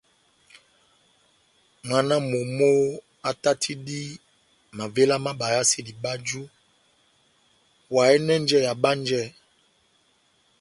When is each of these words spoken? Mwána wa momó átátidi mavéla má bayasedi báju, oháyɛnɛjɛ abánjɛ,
Mwána 1.87 2.13
wa 2.17 2.23
momó 2.31 2.69
átátidi 3.29 3.99
mavéla 4.77 5.15
má 5.25 5.31
bayasedi 5.39 5.93
báju, 6.03 6.41
oháyɛnɛjɛ 7.93 8.57
abánjɛ, 8.73 9.21